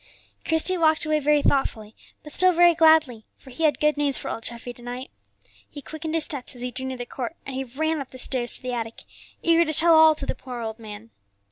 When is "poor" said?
10.33-10.59